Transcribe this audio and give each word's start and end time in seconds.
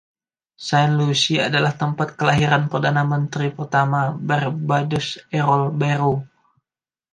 Saint 0.67 0.93
Lucy 0.99 1.35
adalah 1.47 1.73
tempat 1.83 2.07
kelahiran 2.19 2.63
Perdana 2.73 3.03
Menteri 3.13 3.47
pertama 3.57 3.99
Barbados, 4.29 5.07
Errol 5.37 5.63
Barrow. 5.81 6.15